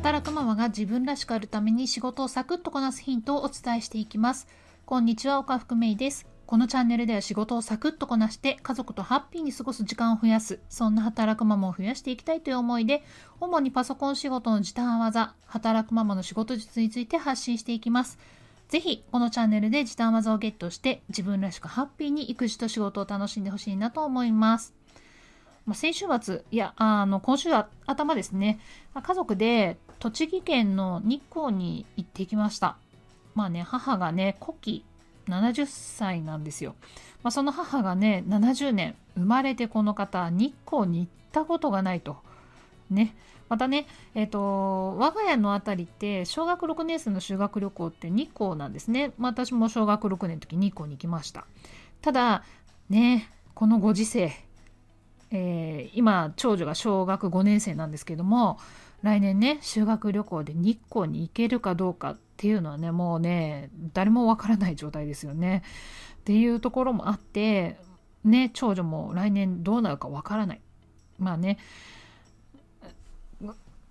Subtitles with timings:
[0.00, 4.48] 働くママが自分らしくあるために仕事をサクッとこなすヒントをお伝えしていきます。
[4.86, 6.26] こんにちは、岡福芽衣です。
[6.46, 13.04] このチャンネルでは仕事をサクッとこなして家族とハッピーに過ごす時間を増やす、そんな働くママを増やしていきたいという思いで、
[13.40, 18.18] 主にパソコン仕事の時短技、働くママの仕事術について発信していきます。
[18.68, 24.74] ぜひ、このチャンネルで時短技をゲットして、自分らしくハッピーに育児と仕事を楽しんでほしいなと思います。
[25.66, 27.50] ま、先週末、いや、あの、今週
[27.86, 28.60] 頭ですね、
[29.00, 32.78] 家族で栃木県の日光に行ってきました。
[33.34, 34.84] まあね、母がね、古希
[35.28, 36.74] 70歳なんですよ。
[37.22, 42.16] まあ、その母がね、70年、生まれてこの方、日光に行ったことがないと。
[42.88, 43.14] ね。
[43.50, 49.12] またね、えっ、ー、と、我が家のあたりって、小学6年生の修学旅行って日光なんですね。
[49.18, 51.44] まあ、私も小学6年の時日光に行きました。
[52.00, 52.44] ただ、
[52.88, 54.32] ね、このご時世、
[55.30, 58.58] えー、今、長女が小学5年生なんですけども、
[59.02, 65.62] 来年ね、修学旅行で日光に行けるかどうかっていうのはね、もうね、誰もわからない状態ですよね。
[66.20, 67.78] っていうところもあって、
[68.24, 70.60] ね、長女も来年どうなるかわからない。
[71.18, 71.58] まあね、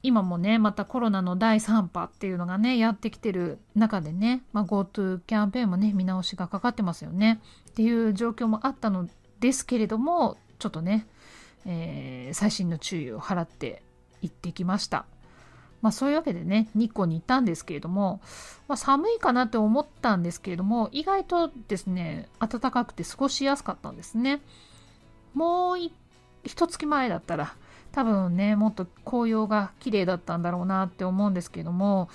[0.01, 7.41] 今もね、またコロナの第3波っていうのがね、やってきてる中でね、まあ、GoTo キャンペーンもね、見直しがかかってますよね。
[7.71, 11.05] っていう状況もあったのですけれども、ちょっとね、
[11.65, 13.83] えー、細心の注意を払って
[14.21, 15.05] 行ってきました。
[15.81, 18.21] まあそういうわけでね、日光に行ったんですけれども、
[18.67, 24.41] まあ、寒いかなって思ったんですけれども、意外とですね、暖かくて過ごしやすかったんですね。
[25.33, 25.77] もう
[26.43, 27.55] 一月前だったら、
[27.91, 32.09] 多分ね、もっと紅葉が綺麗だったんだろうなって思うんですけれども、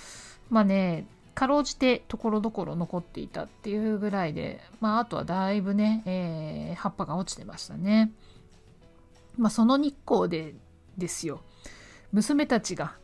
[0.49, 8.11] まあね、かろうじてところどころ残っていたっていうぐらいで、まああとはだいぶね、えー、葉っぱが落ちてましたね。
[9.37, 10.55] まあその日光で
[10.97, 11.41] ですよ。
[12.15, 12.95] 娘たちが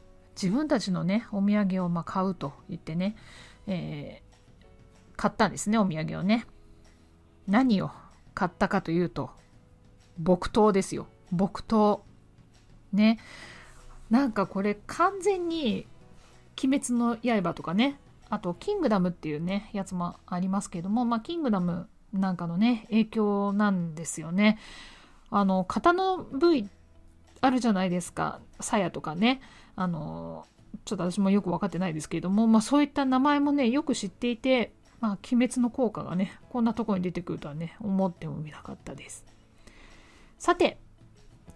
[0.42, 3.18] 自分たちのねお土産をま買うと言ってね、
[3.68, 6.47] えー、買ったんですねお土産をね。
[7.46, 7.91] 何を
[8.34, 9.31] 買ったかというと
[10.18, 11.08] 木刀ですよ。
[11.30, 12.00] 木刀。
[12.94, 13.19] ね。
[14.09, 15.88] なんかこれ完全に
[16.64, 18.00] 「鬼滅の刃」とかね。
[18.30, 24.58] あと「キングダム」っていうねやつもありますけどもまあキングダムなんかのね影響なんですよね。
[25.30, 26.69] あの刀の部位
[27.41, 28.40] あるじゃないですか。
[28.59, 29.41] 鞘とかね。
[29.75, 30.46] あの
[30.85, 39.25] ちょっと私もよく分かってないですけれども、まあ、そういった名前もねよく知っていて、まあ、鬼滅の効果がねこんなところに出てくるとはね思ってもみなかったです。
[40.40, 40.78] さて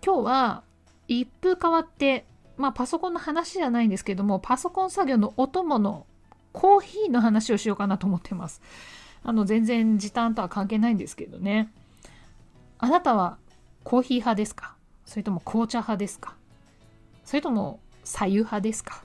[0.06, 0.64] 今日は
[1.08, 2.26] 一風変わって
[2.58, 6.06] まあパソコンの話じゃないんですけどもパソコン作業のお供の
[6.54, 8.62] コーヒーの話をしようかなと思ってます。
[9.24, 11.72] あの全然時短とは関係ないんですけどね。
[12.78, 13.38] あなたは
[13.84, 14.75] コーヒー派ですか？
[15.06, 16.36] それとも紅茶派ですか？
[17.24, 19.04] それとも左右派ですか？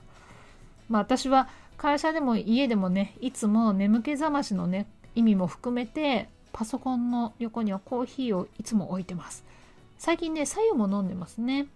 [0.89, 1.47] まあ私は
[1.77, 9.43] 会社でも家でもねいつも眠気覚ましのね意味も含めてパソコンの横にはコーヒーをいつも置いてます。
[9.97, 11.67] 最近ね左右も飲んでますね。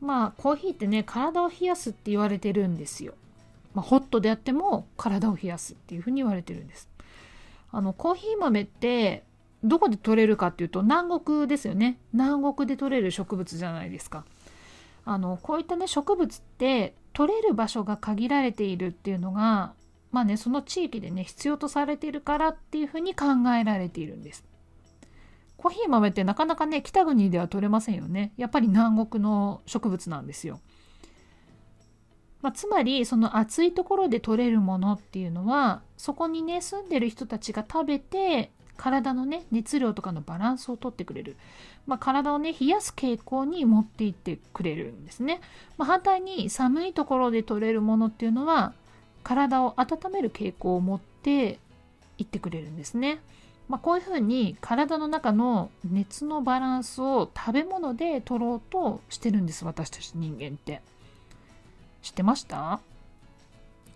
[0.00, 3.14] まあコーヒーってね体を冷やすって言われてるんですよ、
[3.74, 6.88] まあ、ホットであっても体を冷やすっていうふうに言われてるんです。
[7.72, 9.22] あのコーヒー豆って
[9.68, 11.98] どこで取れるかっていうと南国ですよね。
[12.12, 14.24] 南国で取れる植物じゃないですか。
[15.04, 19.72] あのこういったね植物って取れる場所が限られているっていうのが
[20.10, 23.26] まあねその地域でね必要とされているからっていうふうに考
[23.58, 24.44] えられているんです。
[25.56, 28.32] コーヒー豆ってなかなかね北国では取れませんよね。
[28.36, 30.60] やっぱり南国の植物なんですよ。
[32.42, 41.36] まあ、つまりその暑いところで取れるものっていうのはそこにね住んでる人たちが食べて体のね熱量とかのバランスをとってくれる、
[41.86, 45.40] まあ、体をね冷やす傾向に持っていってくれるんですね、
[45.78, 48.72] まあ、反対に寒いところで取れるものっていうのは
[49.22, 51.58] 体を温める傾向を持って
[52.18, 53.20] いってくれるんですね、
[53.68, 60.80] まあ、こういうふうに体の中の熱のバランスを食べ物で取ろうとしてるんです私たち人間って。
[62.02, 62.78] 知ってました？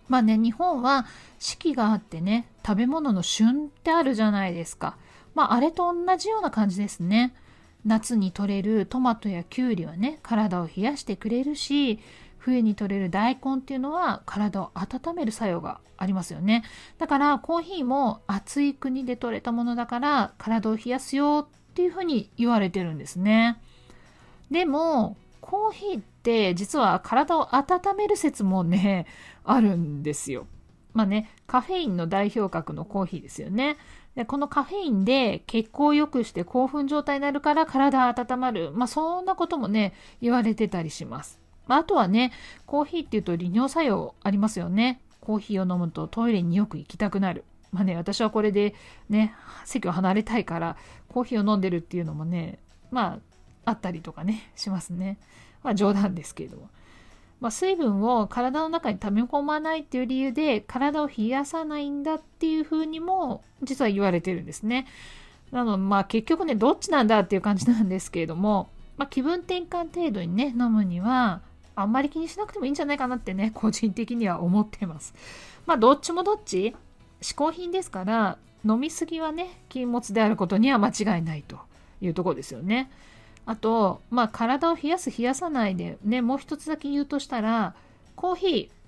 [0.08, 1.06] まあね、日本は
[1.38, 4.96] 四季があってね、食べ物の旬ってあるじゃないですか。
[5.34, 7.34] まあ、あれと同じような感じですね。
[7.84, 12.00] 夏に採れるトマトやキュウリはね、体を冷やしてくれるし、
[12.38, 16.64] 冬に採れる大根っていうのは体を温める作用がありますよね。
[16.98, 23.60] だからコーヒーも暑い国で採れたものだから体を冷やすよっていうふうに言われてるんですね。
[24.50, 29.06] でも、コーヒーって実は体を温める説もね、
[29.44, 30.46] あるんですよ。
[30.92, 33.76] まあね、カフェインの代表格のコーヒーですよね。
[34.16, 38.72] でこのカフェインで血行を良くして興奮状態になるから体温まる。
[38.72, 41.40] まあそんなこともね、言われてたりします。
[41.70, 42.32] まあ、あとはね
[42.66, 48.74] コーヒーっていうと利尿作用ありますよねコーヒーを飲むとトイレによく行きたくなるまあね私はこれで
[49.08, 50.76] ね席を離れたいから
[51.08, 52.58] コーヒーを飲んでるっていうのもね
[52.90, 53.20] ま
[53.64, 55.20] ああったりとかねしますね
[55.62, 56.70] まあ冗談ですけれども
[57.40, 64.86] まあ、水分を体の中に溜め込まないっていう理由で体を冷やさないんだっていうふうにも実は言われてるんですね。
[65.50, 71.40] なのでまあ結局ねどっちなんだっていう感じなんですけれども、まあ、気分転換程度にね飲むには
[71.74, 75.14] あんまり気にしなくてもいいんじゃないかなってね個人的には思ってます。
[75.66, 76.76] まあどっちもどっち
[77.22, 81.58] 嗜好品ですから飲みすぎはね禁物であることには間違いないと
[82.02, 82.90] いうところですよね。
[83.46, 87.74] あと、まあ、体を冷やす冷やさないでねもう一つだけ言うとしたら
[88.14, 88.80] コーヒー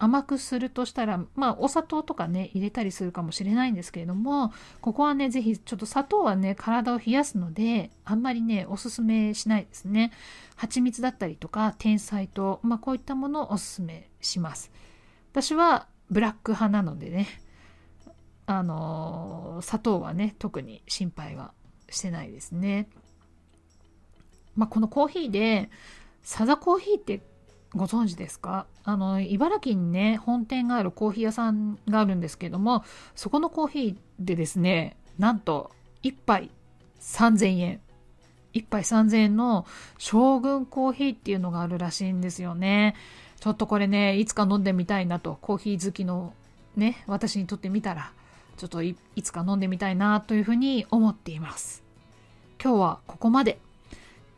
[0.00, 10.12] 甘くするとしたらまあお砂糖とかね入れたりするかもしれないんですけれどもここはね是非ちょっと砂糖はね体を冷やすのであんまりねおすすめしないですね。
[10.54, 14.70] 蜂蜜だったりとか天才糖まあこういったものをおすすめします。
[15.32, 17.26] 私はブラック派なのでね
[18.46, 21.52] あの砂糖はね特に心配は
[21.90, 22.88] してないですね。
[24.58, 25.70] まあ、このコーヒーで、
[26.22, 27.22] サザコーヒーって
[27.74, 28.66] ご存知ですか？
[28.82, 32.84] あの、茨城にね、本店があるコーヒー屋さんがあるんですけども、
[33.14, 35.70] そこのコーヒーでですね、なんと、
[36.02, 36.50] 1杯
[37.00, 37.80] 3000円。
[38.52, 39.64] 1杯3000円の
[39.96, 42.96] 将軍コーヒーっていうのがあるらしいんですよね。
[43.38, 46.34] ちょっとこれね、いつか飲んでみたいなと、コーヒー好きの
[46.74, 48.12] ね、私にとってみたら、
[48.56, 51.84] ちょっといつか飲んでみたいなというふうに思っています。
[52.60, 53.60] 今日はここまで。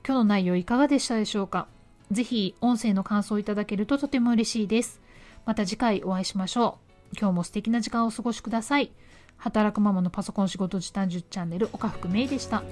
[0.06, 1.66] 今日の内容いかがでしたでしょうか？
[2.10, 5.00] ぜひ音声の感想をいただけるととても嬉しいです。
[5.46, 6.78] また次回お会いしましょ
[7.12, 7.16] う。
[7.18, 8.90] 今日も素敵な時間をお過ごしください。
[9.36, 12.62] 働くママのパソコン仕事時短10チャンネル岡福芽衣でした。